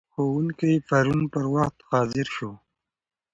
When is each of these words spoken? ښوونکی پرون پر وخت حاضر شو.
ښوونکی 0.13 0.73
پرون 0.87 1.21
پر 1.33 1.43
وخت 1.55 1.77
حاضر 1.91 2.27
شو. 2.35 2.51